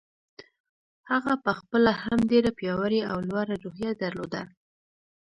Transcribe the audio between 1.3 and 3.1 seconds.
په خپله هم ډېره پياوړې